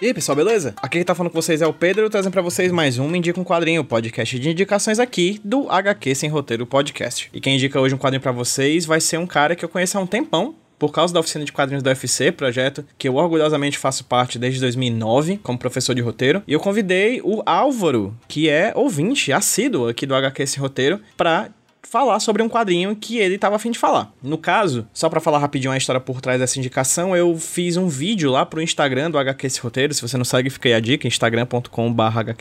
E 0.00 0.06
aí, 0.06 0.14
pessoal, 0.14 0.34
beleza? 0.34 0.74
Aqui 0.78 0.98
quem 0.98 1.04
tá 1.04 1.14
falando 1.14 1.30
com 1.30 1.40
vocês 1.40 1.62
é 1.62 1.66
o 1.66 1.72
Pedro, 1.72 2.10
trazendo 2.10 2.32
pra 2.32 2.42
vocês 2.42 2.72
mais 2.72 2.98
um 2.98 3.14
Indica 3.14 3.38
um 3.38 3.44
Quadrinho, 3.44 3.84
podcast 3.84 4.36
de 4.38 4.50
indicações 4.50 4.98
aqui 4.98 5.40
do 5.44 5.70
HQ 5.70 6.14
Sem 6.14 6.28
Roteiro 6.28 6.66
Podcast. 6.66 7.30
E 7.32 7.40
quem 7.40 7.54
indica 7.54 7.80
hoje 7.80 7.94
um 7.94 7.98
quadrinho 7.98 8.20
pra 8.20 8.32
vocês 8.32 8.84
vai 8.84 9.00
ser 9.00 9.18
um 9.18 9.26
cara 9.26 9.54
que 9.54 9.64
eu 9.64 9.68
conheço 9.68 9.96
há 9.96 10.00
um 10.00 10.06
tempão, 10.06 10.56
por 10.76 10.90
causa 10.90 11.14
da 11.14 11.20
oficina 11.20 11.44
de 11.44 11.52
quadrinhos 11.52 11.82
do 11.82 11.86
UFC, 11.86 12.32
projeto 12.32 12.84
que 12.98 13.06
eu 13.06 13.14
orgulhosamente 13.14 13.78
faço 13.78 14.04
parte 14.04 14.36
desde 14.36 14.58
2009 14.58 15.38
como 15.40 15.56
professor 15.56 15.94
de 15.94 16.02
roteiro. 16.02 16.42
E 16.48 16.52
eu 16.52 16.58
convidei 16.58 17.20
o 17.22 17.40
Álvaro, 17.46 18.16
que 18.26 18.48
é 18.48 18.72
ouvinte 18.74 19.32
assíduo 19.32 19.86
aqui 19.86 20.06
do 20.06 20.14
HQ 20.16 20.44
Sem 20.44 20.60
Roteiro, 20.60 21.00
pra 21.16 21.50
falar 21.88 22.20
sobre 22.20 22.42
um 22.42 22.48
quadrinho 22.48 22.94
que 22.96 23.18
ele 23.18 23.34
estava 23.34 23.56
afim 23.56 23.70
de 23.70 23.78
falar. 23.78 24.12
No 24.22 24.38
caso, 24.38 24.86
só 24.92 25.08
para 25.08 25.20
falar 25.20 25.38
rapidinho 25.38 25.72
a 25.72 25.76
história 25.76 26.00
por 26.00 26.20
trás 26.20 26.40
dessa 26.40 26.58
indicação, 26.58 27.16
eu 27.16 27.36
fiz 27.36 27.76
um 27.76 27.88
vídeo 27.88 28.30
lá 28.30 28.46
pro 28.46 28.62
Instagram 28.62 29.10
do 29.10 29.18
HQ 29.18 29.46
Esse 29.46 29.60
Roteiro. 29.60 29.92
Se 29.92 30.02
você 30.02 30.16
não 30.16 30.24
segue, 30.24 30.50
fica 30.50 30.68
aí 30.68 30.74
a 30.74 30.80
dica, 30.80 31.06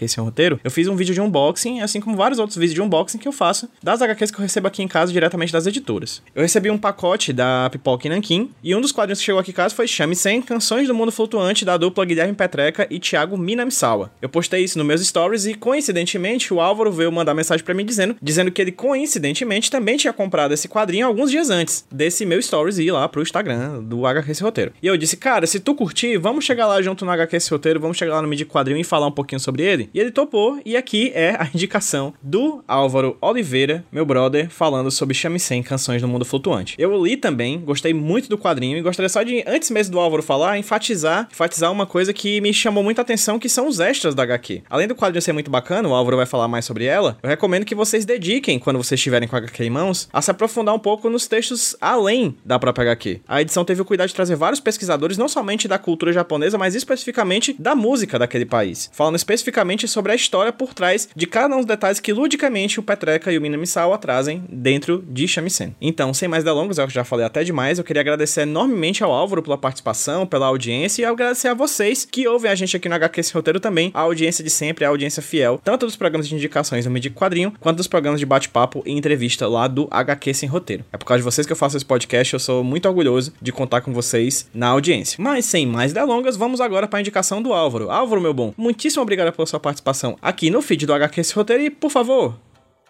Esse 0.05 0.19
Roteiro. 0.19 0.59
Eu 0.63 0.71
fiz 0.71 0.87
um 0.87 0.95
vídeo 0.95 1.13
de 1.13 1.21
unboxing, 1.21 1.81
assim 1.81 1.99
como 1.99 2.15
vários 2.15 2.39
outros 2.39 2.57
vídeos 2.57 2.75
de 2.75 2.81
unboxing 2.81 3.17
que 3.17 3.27
eu 3.27 3.31
faço 3.31 3.69
das 3.81 4.01
HQs 4.01 4.31
que 4.31 4.37
eu 4.37 4.43
recebo 4.43 4.67
aqui 4.67 4.83
em 4.83 4.87
casa 4.87 5.11
diretamente 5.11 5.51
das 5.51 5.65
editoras. 5.65 6.21
Eu 6.35 6.41
recebi 6.41 6.69
um 6.69 6.77
pacote 6.77 7.33
da 7.33 7.69
Pipoca 7.71 8.07
e 8.07 8.09
Nankin, 8.09 8.51
e 8.63 8.75
um 8.75 8.81
dos 8.81 8.91
quadrinhos 8.91 9.19
que 9.19 9.25
chegou 9.25 9.39
aqui 9.39 9.51
em 9.51 9.53
casa 9.53 9.75
foi 9.75 9.87
Chame 9.87 10.15
100 10.15 10.43
Canções 10.43 10.87
do 10.87 10.93
Mundo 10.93 11.11
Flutuante 11.11 11.65
da 11.65 11.77
dupla 11.77 12.05
Guilherme 12.05 12.33
Petreca 12.33 12.87
e 12.89 12.99
Thiago 12.99 13.37
Minamisawa. 13.37 14.11
Eu 14.21 14.29
postei 14.29 14.63
isso 14.63 14.77
nos 14.77 14.87
meus 14.87 15.05
stories 15.05 15.45
e, 15.45 15.53
coincidentemente, 15.53 16.53
o 16.53 16.61
Álvaro 16.61 16.91
veio 16.91 17.11
mandar 17.11 17.33
mensagem 17.33 17.63
para 17.63 17.73
mim 17.73 17.85
dizendo, 17.85 18.15
dizendo 18.21 18.51
que 18.51 18.61
ele, 18.61 18.71
coincidentemente, 18.71 19.30
também 19.69 19.97
tinha 19.97 20.13
comprado 20.13 20.53
esse 20.53 20.67
quadrinho 20.67 21.07
alguns 21.07 21.31
dias 21.31 21.49
antes 21.49 21.85
desse 21.91 22.25
meu 22.25 22.41
stories 22.41 22.77
ir 22.77 22.91
lá 22.91 23.07
pro 23.07 23.21
Instagram 23.21 23.81
do 23.83 24.05
HQ 24.05 24.31
Esse 24.31 24.43
Roteiro. 24.43 24.73
E 24.81 24.87
eu 24.87 24.97
disse, 24.97 25.17
cara, 25.17 25.47
se 25.47 25.59
tu 25.59 25.75
curtir, 25.75 26.17
vamos 26.17 26.45
chegar 26.45 26.67
lá 26.67 26.81
junto 26.81 27.05
no 27.05 27.11
HQ 27.11 27.35
Esse 27.35 27.49
Roteiro, 27.51 27.79
vamos 27.79 27.97
chegar 27.97 28.15
lá 28.15 28.21
no 28.21 28.27
Midi 28.27 28.45
Quadrinho 28.45 28.79
e 28.79 28.83
falar 28.83 29.07
um 29.07 29.11
pouquinho 29.11 29.39
sobre 29.39 29.63
ele. 29.63 29.89
E 29.93 29.99
ele 29.99 30.11
topou, 30.11 30.59
e 30.65 30.75
aqui 30.75 31.11
é 31.13 31.31
a 31.31 31.49
indicação 31.53 32.13
do 32.21 32.63
Álvaro 32.67 33.17
Oliveira, 33.21 33.83
meu 33.91 34.05
brother, 34.05 34.49
falando 34.49 34.91
sobre 34.91 35.15
100 35.15 35.63
Canções 35.63 36.01
do 36.01 36.07
Mundo 36.07 36.25
Flutuante. 36.25 36.75
Eu 36.77 37.03
li 37.03 37.17
também, 37.17 37.59
gostei 37.59 37.93
muito 37.93 38.29
do 38.29 38.37
quadrinho 38.37 38.77
e 38.77 38.81
gostaria 38.81 39.09
só 39.09 39.23
de, 39.23 39.43
antes 39.47 39.69
mesmo 39.69 39.93
do 39.93 39.99
Álvaro 39.99 40.23
falar, 40.23 40.57
enfatizar, 40.57 41.27
enfatizar 41.31 41.71
uma 41.71 41.85
coisa 41.85 42.13
que 42.13 42.41
me 42.41 42.53
chamou 42.53 42.83
muita 42.83 43.01
atenção, 43.01 43.39
que 43.39 43.49
são 43.49 43.67
os 43.67 43.79
extras 43.79 44.15
da 44.15 44.23
HQ. 44.23 44.63
Além 44.69 44.87
do 44.87 44.95
quadrinho 44.95 45.21
ser 45.21 45.33
muito 45.33 45.51
bacana, 45.51 45.87
o 45.87 45.93
Álvaro 45.93 46.17
vai 46.17 46.25
falar 46.25 46.47
mais 46.47 46.65
sobre 46.65 46.85
ela, 46.85 47.17
eu 47.21 47.29
recomendo 47.29 47.65
que 47.65 47.75
vocês 47.75 48.05
dediquem, 48.05 48.59
quando 48.59 48.77
vocês 48.77 48.99
estiverem 48.99 49.20
com 49.27 49.35
a 49.35 49.39
HQ 49.39 49.63
em 49.63 49.69
mãos, 49.69 50.09
a 50.11 50.21
se 50.21 50.31
aprofundar 50.31 50.75
um 50.75 50.79
pouco 50.79 51.09
nos 51.09 51.27
textos 51.27 51.75
além 51.79 52.35
da 52.45 52.59
própria 52.59 52.83
HQ. 52.83 53.21
A 53.27 53.41
edição 53.41 53.65
teve 53.65 53.81
o 53.81 53.85
cuidado 53.85 54.07
de 54.07 54.15
trazer 54.15 54.35
vários 54.35 54.59
pesquisadores, 54.59 55.17
não 55.17 55.27
somente 55.27 55.67
da 55.67 55.77
cultura 55.77 56.13
japonesa, 56.13 56.57
mas 56.57 56.75
especificamente 56.75 57.55
da 57.57 57.75
música 57.75 58.19
daquele 58.19 58.45
país, 58.45 58.89
falando 58.93 59.15
especificamente 59.15 59.87
sobre 59.87 60.11
a 60.11 60.15
história 60.15 60.51
por 60.51 60.73
trás 60.73 61.09
de 61.15 61.27
cada 61.27 61.55
um 61.55 61.59
dos 61.59 61.65
detalhes 61.65 61.99
que 61.99 62.13
ludicamente 62.13 62.79
o 62.79 62.83
Petreca 62.83 63.31
e 63.31 63.37
o 63.37 63.41
Minamisawa 63.41 63.97
trazem 63.97 64.43
dentro 64.49 65.03
de 65.07 65.27
Shamisen. 65.27 65.75
Então, 65.81 66.13
sem 66.13 66.27
mais 66.27 66.43
delongas, 66.43 66.77
eu 66.77 66.89
já 66.89 67.03
falei 67.03 67.25
até 67.25 67.43
demais, 67.43 67.77
eu 67.77 67.83
queria 67.83 68.01
agradecer 68.01 68.41
enormemente 68.41 69.03
ao 69.03 69.11
Álvaro 69.11 69.41
pela 69.41 69.57
participação, 69.57 70.25
pela 70.25 70.47
audiência 70.47 71.01
e 71.01 71.05
agradecer 71.05 71.47
a 71.47 71.53
vocês 71.53 72.05
que 72.05 72.27
ouvem 72.27 72.51
a 72.51 72.55
gente 72.55 72.75
aqui 72.75 72.89
no 72.89 72.95
HQ 72.95 73.19
Esse 73.19 73.33
Roteiro 73.33 73.59
também, 73.59 73.91
a 73.93 74.01
audiência 74.01 74.43
de 74.43 74.49
sempre, 74.49 74.85
a 74.85 74.89
audiência 74.89 75.21
fiel, 75.21 75.59
tanto 75.63 75.85
dos 75.85 75.95
programas 75.95 76.27
de 76.27 76.35
indicações 76.35 76.85
no 76.85 76.91
Medico 76.91 77.19
Quadrinho, 77.19 77.53
quanto 77.59 77.77
dos 77.77 77.87
programas 77.87 78.19
de 78.19 78.25
bate-papo 78.25 78.83
e 78.85 78.91
entrevista 79.11 79.45
lá 79.45 79.67
do 79.67 79.89
HQ 79.91 80.33
Sem 80.33 80.47
Roteiro. 80.47 80.85
É 80.91 80.97
por 80.97 81.05
causa 81.05 81.19
de 81.19 81.25
vocês 81.25 81.45
que 81.45 81.51
eu 81.51 81.57
faço 81.57 81.75
esse 81.75 81.85
podcast, 81.85 82.33
eu 82.33 82.39
sou 82.39 82.63
muito 82.63 82.87
orgulhoso 82.87 83.33
de 83.41 83.51
contar 83.51 83.81
com 83.81 83.91
vocês 83.91 84.49
na 84.53 84.67
audiência. 84.67 85.17
Mas 85.21 85.45
sem 85.45 85.65
mais 85.67 85.91
delongas, 85.91 86.37
vamos 86.37 86.61
agora 86.61 86.87
para 86.87 86.99
a 86.99 87.01
indicação 87.01 87.41
do 87.41 87.51
Álvaro. 87.51 87.91
Álvaro, 87.91 88.21
meu 88.21 88.33
bom, 88.33 88.53
muitíssimo 88.57 89.03
obrigado 89.03 89.33
pela 89.33 89.45
sua 89.45 89.59
participação 89.59 90.17
aqui 90.21 90.49
no 90.49 90.61
feed 90.61 90.85
do 90.85 90.93
HQ 90.93 91.19
Esse 91.19 91.35
Roteiro 91.35 91.63
e, 91.63 91.69
por 91.69 91.91
favor, 91.91 92.39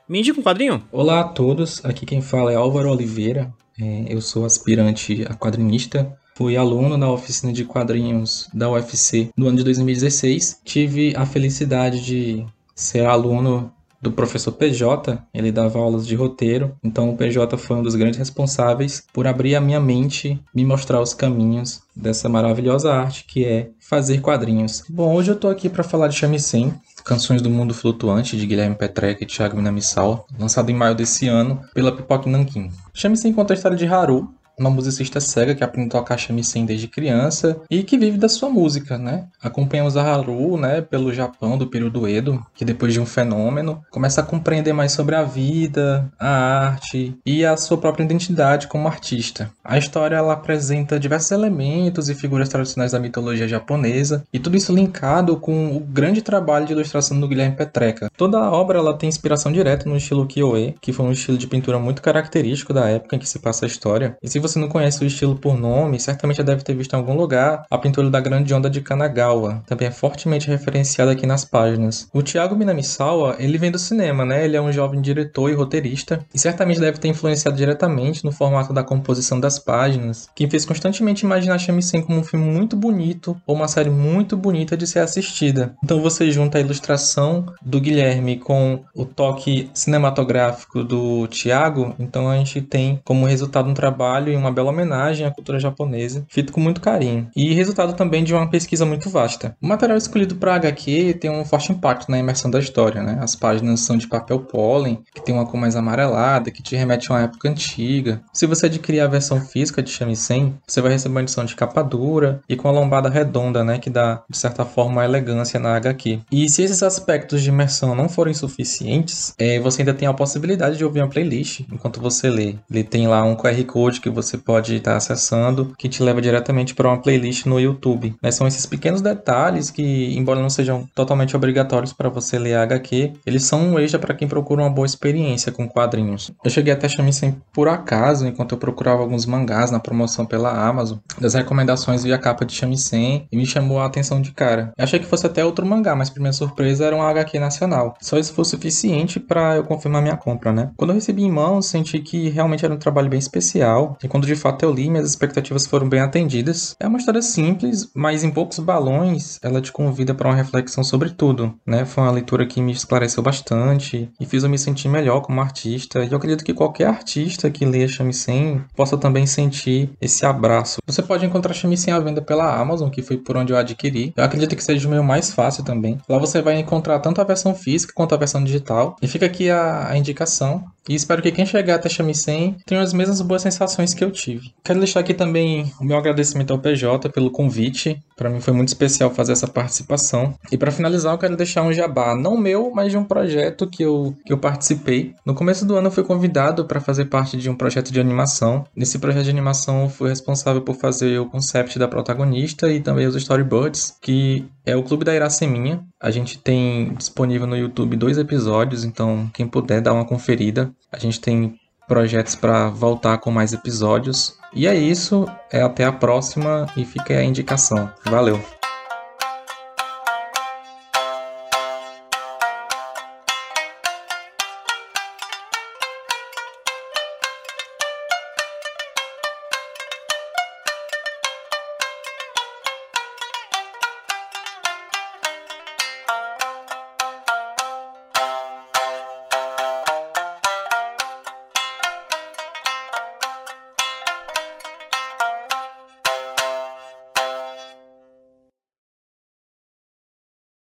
me 0.08 0.20
indica 0.20 0.40
um 0.40 0.44
quadrinho. 0.44 0.84
Olá 0.92 1.22
a 1.22 1.24
todos, 1.24 1.84
aqui 1.84 2.06
quem 2.06 2.22
fala 2.22 2.52
é 2.52 2.56
Álvaro 2.56 2.92
Oliveira, 2.92 3.52
é, 3.80 4.06
eu 4.14 4.22
sou 4.22 4.46
aspirante 4.46 5.26
a 5.28 5.34
quadrinista. 5.34 6.16
Fui 6.36 6.56
aluno 6.56 6.98
na 6.98 7.12
oficina 7.12 7.52
de 7.52 7.66
quadrinhos 7.66 8.48
da 8.54 8.70
UFC 8.70 9.30
no 9.36 9.48
ano 9.48 9.58
de 9.58 9.64
2016. 9.64 10.60
Tive 10.64 11.14
a 11.16 11.26
felicidade 11.26 12.04
de 12.04 12.46
ser 12.76 13.06
aluno 13.06 13.72
do 14.01 14.12
professor 14.12 14.51
PJ, 14.51 15.22
ele 15.34 15.51
dava 15.51 15.79
aulas 15.79 16.07
de 16.07 16.16
roteiro, 16.16 16.75
então 16.84 17.09
o 17.09 17.16
PJ 17.16 17.56
foi 17.57 17.78
um 17.78 17.84
dos 17.84 17.95
grandes 17.95 18.17
responsáveis 18.17 19.03
por 19.13 19.28
abrir 19.28 19.56
a 19.56 19.62
minha 19.62 19.79
mente, 19.79 20.41
me 20.53 20.66
mostrar 20.66 21.00
os 21.00 21.13
caminhos 21.13 21.81
dessa 21.95 22.28
maravilhosa 22.28 22.91
arte 22.91 23.25
que 23.25 23.45
é 23.45 23.69
fazer 23.79 24.22
quadrinhos. 24.22 24.84
Bom, 24.89 25.13
hoje 25.13 25.31
eu 25.31 25.35
tô 25.35 25.47
aqui 25.50 25.69
para 25.69 25.84
falar 25.84 26.07
de 26.07 26.16
Shamisen, 26.16 26.73
Canções 27.03 27.41
do 27.41 27.50
Mundo 27.50 27.73
Flutuante, 27.73 28.38
de 28.38 28.45
Guilherme 28.45 28.75
Petreca 28.75 29.23
e 29.23 29.28
Thiago 29.28 29.57
Minamisal, 29.57 30.25
lançado 30.39 30.69
em 30.69 30.75
maio 30.75 30.95
desse 30.95 31.28
ano 31.28 31.62
pela 31.73 31.91
Pipoca 31.91 32.29
Nankin. 32.29 32.72
Shamisen 32.94 33.33
conta 33.33 33.53
a 33.53 33.56
história 33.56 33.78
de 33.78 33.85
Haru, 33.85 34.33
uma 34.57 34.69
musicista 34.69 35.19
cega 35.19 35.56
que 35.56 35.63
aprende 35.63 35.88
a 35.88 36.00
tocar 36.00 36.17
shamisen 36.17 36.66
desde 36.66 36.88
criança 36.88 37.59
e 37.69 37.84
que 37.84 37.97
vive 37.97 38.17
da 38.17 38.29
sua 38.29 38.50
música, 38.50 38.97
né? 38.97 39.25
Acompanhamos 39.41 39.97
a 39.97 40.03
Haru, 40.03 40.57
né, 40.57 40.81
pelo 40.81 41.13
Japão 41.13 41.57
do 41.57 41.67
período 41.67 42.07
Edo, 42.07 42.45
que 42.53 42.66
depois 42.66 42.94
de 42.94 43.00
um 43.00 43.06
fenômeno 43.06 43.81
começa 43.89 44.22
a 44.22 44.23
compreender 44.23 44.73
mais 44.73 44.91
sobre 44.91 45.16
a 45.16 45.23
vida, 45.23 46.12
a 46.19 46.29
arte 46.67 47.16
e 47.25 47.45
a 47.45 47.57
sua 47.57 47.78
própria 47.78 48.03
identidade 48.03 48.67
como 48.67 48.88
artista. 48.88 49.50
A 49.63 49.78
história 49.78 50.16
ela 50.16 50.34
apresenta 50.34 51.00
diversos 51.00 51.31
elementos 51.31 52.09
e 52.09 52.16
figuras 52.16 52.50
tradicionais 52.50 52.91
da 52.91 53.00
mitologia 53.00 53.47
japonesa 53.47 54.23
e 54.31 54.39
tudo 54.39 54.57
isso 54.57 54.73
linkado 54.73 55.38
com 55.38 55.75
o 55.75 55.79
grande 55.79 56.22
trabalho 56.22 56.66
de 56.66 56.73
ilustração 56.73 57.19
do 57.19 57.28
Guilherme 57.28 57.56
Petreca. 57.56 58.09
Toda 58.18 58.39
a 58.39 58.51
obra 58.51 58.79
ela 58.79 58.97
tem 58.97 59.09
inspiração 59.09 59.51
direta 59.51 59.89
no 59.89 59.97
estilo 59.97 60.28
Kyoe, 60.28 60.75
que 60.81 60.94
foi 60.94 61.06
um 61.06 61.12
estilo 61.12 61.38
de 61.38 61.47
pintura 61.47 61.79
muito 61.79 62.01
característico 62.01 62.73
da 62.73 62.88
época 62.89 63.16
em 63.16 63.19
que 63.19 63.28
se 63.28 63.39
passa 63.39 63.66
a 63.66 63.68
história. 63.68 64.18
E 64.22 64.28
se 64.28 64.39
você 64.39 64.50
não 64.59 64.67
conhece 64.67 65.03
o 65.03 65.07
estilo 65.07 65.35
por 65.35 65.57
nome, 65.57 66.00
certamente 66.00 66.38
já 66.38 66.44
deve 66.44 66.63
ter 66.63 66.75
visto 66.75 66.94
em 66.94 66.97
algum 66.97 67.16
lugar 67.16 67.66
a 67.69 67.78
pintura 67.78 68.09
da 68.09 68.19
Grande 68.19 68.53
Onda 68.53 68.69
de 68.69 68.81
Kanagawa. 68.81 69.63
Também 69.66 69.88
é 69.88 69.91
fortemente 69.91 70.47
referenciada 70.47 71.12
aqui 71.12 71.25
nas 71.25 71.45
páginas. 71.45 72.07
O 72.13 72.22
Thiago 72.22 72.56
Minamisawa, 72.56 73.35
ele 73.39 73.57
vem 73.57 73.72
do 73.72 73.79
cinema, 73.79 74.25
né? 74.25 74.45
Ele 74.45 74.57
é 74.57 74.62
um 74.62 74.72
jovem 74.72 75.01
diretor 75.01 75.50
e 75.50 75.53
roteirista 75.53 76.25
e 76.34 76.39
certamente 76.39 76.79
deve 76.79 76.97
ter 76.97 77.07
influenciado 77.07 77.57
diretamente 77.57 78.23
no 78.23 78.31
formato 78.31 78.73
da 78.73 78.84
composição 78.84 79.39
das 79.39 79.59
páginas, 79.59 80.29
que 80.35 80.50
fez 80.50 80.66
constantemente 80.66 81.25
imaginar 81.25 81.59
Shamisen 81.59 82.01
como 82.01 82.19
um 82.19 82.23
filme 82.23 82.45
muito 82.45 82.75
bonito 82.75 83.39
ou 83.45 83.56
uma 83.56 83.68
série 83.68 83.89
muito 83.89 84.35
bonita 84.35 84.75
de 84.75 84.88
ser 84.88 85.00
assistida. 85.00 85.73
Então 85.83 86.01
você 86.01 86.31
junta 86.31 86.57
a 86.57 86.62
ilustração 86.62 87.45
do 87.62 87.79
Guilherme 87.79 88.38
com 88.38 88.83
o 88.95 89.06
toque 89.06 89.69
cinematográfico 89.73 90.83
do 90.83 91.28
Thiago, 91.28 91.95
então 92.00 92.29
a 92.29 92.38
gente 92.38 92.62
tem 92.62 93.00
como 93.03 93.25
resultado 93.25 93.69
um 93.69 93.73
trabalho 93.73 94.31
uma 94.36 94.52
bela 94.52 94.69
homenagem 94.69 95.25
à 95.25 95.31
cultura 95.31 95.59
japonesa, 95.59 96.25
feito 96.30 96.52
com 96.52 96.59
muito 96.59 96.81
carinho, 96.81 97.30
e 97.36 97.53
resultado 97.53 97.94
também 97.94 98.24
de 98.24 98.34
uma 98.34 98.50
pesquisa 98.50 98.86
muito 98.86 99.09
vasta. 99.09 99.56
O 99.62 99.68
material 99.68 99.97
escolhido 99.97 100.36
para 100.36 100.56
HQ 100.56 101.18
tem 101.19 101.30
um 101.30 101.46
forte 101.46 101.72
impacto 101.72 102.09
na 102.09 102.19
imersão 102.19 102.50
da 102.50 102.59
história, 102.59 103.02
né? 103.03 103.18
As 103.22 103.36
páginas 103.36 103.81
são 103.81 103.97
de 103.97 104.08
papel 104.08 104.40
pólen, 104.40 105.00
que 105.14 105.24
tem 105.24 105.34
uma 105.34 105.46
cor 105.46 105.59
mais 105.59 105.75
amarelada, 105.75 106.52
que 106.52 106.62
te 106.62 106.75
remete 106.75 107.12
a 107.12 107.16
uma 107.16 107.22
época 107.24 107.50
antiga. 107.50 108.22
Se 108.34 108.46
você 108.46 108.66
adquirir 108.66 109.02
a 109.02 109.08
versão 109.08 109.39
física 109.42 109.81
de 109.81 109.89
Shamisen, 109.89 110.56
você 110.66 110.81
vai 110.81 110.92
receber 110.92 111.16
uma 111.16 111.22
edição 111.22 111.45
de 111.45 111.56
capa 111.56 111.81
dura 111.81 112.42
e 112.48 112.56
com 112.56 112.68
a 112.68 112.72
lombada 112.72 113.10
redonda, 113.10 113.63
né, 113.63 113.78
que 113.80 113.89
dá 113.89 114.24
de 114.30 114.38
certa 114.38 114.66
forma 114.66 114.92
uma 114.94 115.06
elegância 115.06 115.60
na 115.60 115.75
HQ. 115.75 116.19
E 116.31 116.50
se 116.50 116.63
esses 116.63 116.83
aspectos 116.83 117.42
de 117.42 117.50
imersão 117.50 117.95
não 117.95 118.10
forem 118.10 118.33
suficientes, 118.33 119.33
é, 119.38 119.60
você 119.60 119.81
ainda 119.81 119.94
tem 119.94 120.07
a 120.07 120.13
possibilidade 120.13 120.78
de 120.78 120.86
ouvir 120.86 121.01
uma 121.01 121.10
playlist 121.10 121.62
enquanto 121.72 122.01
você 122.01 122.30
lê. 122.30 122.56
Ele 122.69 122.83
tem 122.83 123.07
lá 123.07 123.24
um 123.24 123.36
QR 123.36 123.63
Code 123.66 124.01
que 124.01 124.10
você 124.10 124.20
você 124.21 124.38
pode 124.38 124.75
estar 124.75 124.95
acessando, 124.95 125.73
que 125.77 125.89
te 125.89 126.03
leva 126.03 126.21
diretamente 126.21 126.73
para 126.73 126.88
uma 126.88 127.01
playlist 127.01 127.45
no 127.45 127.59
YouTube. 127.59 128.15
Né? 128.21 128.31
São 128.31 128.47
esses 128.47 128.65
pequenos 128.65 129.01
detalhes 129.01 129.69
que, 129.69 130.15
embora 130.18 130.41
não 130.41 130.50
sejam 130.50 130.88
totalmente 130.94 131.35
obrigatórios 131.35 131.94
para 131.94 132.09
você 132.09 132.38
ler 132.38 132.56
a 132.56 132.63
HQ, 132.63 133.13
eles 133.25 133.44
são 133.44 133.62
um 133.62 133.79
extra 133.79 134.00
para 134.00 134.13
quem 134.13 134.27
procura 134.27 134.62
uma 134.62 134.69
boa 134.69 134.85
experiência 134.85 135.51
com 135.51 135.68
quadrinhos. 135.68 136.31
Eu 136.44 136.51
cheguei 136.51 136.73
até 136.73 136.88
Shamisen 136.88 137.41
por 137.53 137.68
acaso, 137.68 138.27
enquanto 138.27 138.53
eu 138.53 138.57
procurava 138.57 139.01
alguns 139.01 139.25
mangás 139.25 139.71
na 139.71 139.79
promoção 139.79 140.25
pela 140.25 140.51
Amazon, 140.51 140.97
das 141.19 141.33
recomendações 141.33 142.03
via 142.03 142.18
capa 142.18 142.45
de 142.45 142.53
Shamisen 142.53 143.27
e 143.31 143.38
me 143.38 143.45
chamou 143.45 143.79
a 143.79 143.85
atenção 143.85 144.21
de 144.21 144.31
cara. 144.31 144.73
Eu 144.77 144.83
achei 144.83 145.00
que 145.00 145.06
fosse 145.06 145.25
até 145.25 145.44
outro 145.44 145.65
mangá, 145.65 145.95
mas 145.95 146.09
para 146.09 146.21
minha 146.21 146.33
surpresa 146.33 146.85
era 146.85 146.95
um 146.95 147.01
HQ 147.01 147.39
nacional. 147.39 147.95
Só 148.01 148.18
isso 148.18 148.33
foi 148.33 148.45
suficiente 148.45 149.19
para 149.19 149.57
eu 149.57 149.63
confirmar 149.63 150.01
minha 150.01 150.18
compra, 150.18 150.51
né? 150.51 150.71
Quando 150.77 150.91
eu 150.91 150.95
recebi 150.95 151.23
em 151.23 151.31
mãos, 151.31 151.68
senti 151.68 152.00
que 152.00 152.29
realmente 152.29 152.65
era 152.65 152.73
um 152.73 152.77
trabalho 152.77 153.09
bem 153.09 153.19
especial, 153.19 153.97
quando 154.12 154.28
de 154.28 154.36
fato 154.36 154.63
eu 154.63 154.74
li, 154.74 154.90
minhas 154.90 155.08
expectativas 155.08 155.66
foram 155.66 155.88
bem 155.88 156.02
atendidas. 156.02 156.75
É 156.78 156.86
uma 156.86 156.98
história 156.98 157.22
simples, 157.22 157.90
mas 157.96 158.25
em 158.25 158.30
poucos 158.30 158.60
balões 158.60 159.40
ela 159.42 159.62
te 159.62 159.72
convida 159.72 160.13
para 160.13 160.28
uma 160.28 160.36
reflexão 160.36 160.84
sobre 160.84 161.12
tudo, 161.12 161.56
né? 161.66 161.86
Foi 161.86 162.04
uma 162.04 162.12
leitura 162.12 162.46
que 162.46 162.60
me 162.62 162.74
esclareceu 162.74 163.24
bastante 163.24 164.12
e 164.19 164.25
fez 164.25 164.44
eu 164.44 164.50
me 164.50 164.60
sentir 164.60 164.90
melhor 164.90 165.22
como 165.22 165.40
artista, 165.40 166.04
e 166.04 166.12
eu 166.12 166.18
acredito 166.18 166.44
que 166.44 166.54
qualquer 166.54 166.88
artista 166.88 167.50
que 167.50 167.63
leia 167.63 167.88
Shamisen 167.88 168.66
possa 168.75 168.98
também 168.98 169.25
sentir 169.25 169.94
esse 170.02 170.25
abraço. 170.25 170.80
Você 170.86 171.02
pode 171.02 171.25
encontrar 171.25 171.54
Shamisen 171.54 171.94
à 171.94 172.00
venda 172.00 172.22
pela 172.22 172.60
Amazon, 172.60 172.90
que 172.90 173.02
foi 173.02 173.16
por 173.16 173.38
onde 173.38 173.54
eu 173.54 173.57
adquiri. 173.57 174.12
Eu 174.18 174.25
acredito 174.25 174.57
que 174.57 174.64
seja 174.64 174.90
o 174.90 174.92
meio 174.92 175.06
mais 175.06 175.31
fácil 175.34 175.64
também. 175.64 175.98
Lá 176.10 176.18
você 176.18 176.42
vai 176.42 176.60
encontrar 176.60 177.00
tanto 177.00 177.22
a 177.22 177.24
versão 177.24 177.56
física 177.56 177.94
quanto 177.96 178.14
a 178.14 178.18
versão 178.18 178.44
digital. 178.44 178.98
E 179.02 179.07
fica 179.07 179.25
aqui 179.25 179.50
a, 179.50 179.88
a 179.88 179.98
indicação. 179.98 180.66
E 180.89 180.95
espero 180.95 181.22
que 181.22 181.31
quem 181.31 181.45
chegar 181.45 181.75
até 181.75 181.88
Shamisen 181.88 182.56
tenha 182.66 182.81
as 182.81 182.94
mesmas 182.94 183.22
boas 183.22 183.42
sensações 183.42 183.94
que 183.94 184.04
eu 184.04 184.12
tive. 184.12 184.51
Quero 184.63 184.80
deixar 184.80 185.01
aqui 185.01 185.13
também 185.13 185.72
o 185.80 185.83
meu 185.83 185.98
agradecimento 185.98 186.51
ao 186.51 186.60
PJ 186.60 187.10
pelo 187.10 187.30
convite. 187.30 188.01
Para 188.16 188.30
mim 188.30 188.42
foi 188.42 188.54
muito 188.54 188.69
especial 188.69 189.12
fazer 189.12 189.33
essa 189.33 189.48
participação. 189.48 190.33
E 190.51 190.57
para 190.57 190.72
finalizar, 190.72 191.13
eu 191.13 191.18
quero 191.18 191.38
deixar 191.38 191.62
um 191.62 191.72
jabá, 191.72 192.16
não 192.16 192.38
meu, 192.38 192.72
mas 192.74 192.92
de 192.92 192.98
um 192.98 193.04
projeto 193.04 193.68
que 193.68 193.83
eu, 193.83 194.16
que 194.25 194.33
eu 194.33 194.38
participei. 194.38 195.13
No 195.25 195.36
começo 195.36 195.66
do 195.66 195.75
ano 195.75 195.88
eu 195.88 195.92
fui 195.92 196.04
convidado 196.04 196.66
para 196.66 196.81
fazer 196.81 197.06
parte 197.06 197.38
de 197.38 197.50
um 197.50 197.56
projeto 197.56 197.92
de 197.92 198.00
animação. 198.00 198.66
Nesse 198.75 198.98
projeto 198.98 199.24
de 199.24 199.30
animação 199.30 199.83
eu 199.83 199.89
fui 199.89 200.10
responsável 200.10 200.62
por 200.62 200.75
fazer 200.75 201.19
o 201.19 201.30
concept 201.30 201.78
da 201.78 201.88
protagonista 201.88 202.72
e 202.72 202.80
também 202.80 203.06
os 203.06 203.16
storyboards, 203.16 203.95
que 204.01 204.45
é 204.66 204.75
o 204.75 204.83
Clube 204.83 205.06
da 205.06 205.16
Iraceminha. 205.16 205.83
A 206.00 206.12
gente 206.12 206.38
tem 206.38 206.94
disponível 206.95 207.48
no 207.48 207.57
YouTube 207.57 207.95
dois 207.95 208.18
episódios, 208.18 208.83
então 208.83 209.30
quem 209.33 209.48
puder 209.48 209.81
dar 209.81 209.94
uma 209.94 210.06
conferida. 210.06 210.70
A 210.91 210.97
gente 210.97 211.19
tem 211.19 211.59
projetos 211.88 212.35
para 212.35 212.69
voltar 212.69 213.18
com 213.18 213.31
mais 213.31 213.53
episódios. 213.53 214.38
E 214.53 214.68
é 214.68 214.75
isso, 214.75 215.25
é 215.51 215.62
até 215.62 215.85
a 215.85 215.91
próxima 215.91 216.68
e 216.75 216.85
fica 216.85 217.13
a 217.13 217.23
indicação. 217.23 217.91
Valeu! 218.06 218.61